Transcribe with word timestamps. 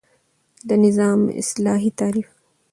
د 0.67 0.69
نظام 0.85 1.19
اصطلاحی 1.41 1.91
تعریف 1.99 2.29